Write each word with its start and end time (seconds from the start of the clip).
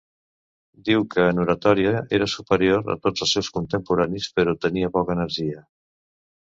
Diu 0.87 1.03
que 1.15 1.25
en 1.33 1.41
oratòria 1.43 1.91
era 2.19 2.29
superior 2.35 2.91
a 2.95 2.99
tots 3.07 3.27
els 3.27 3.37
seus 3.39 3.53
contemporanis, 3.59 4.31
però 4.41 4.59
tenia 4.69 4.95
poca 4.99 5.19
energia. 5.21 5.65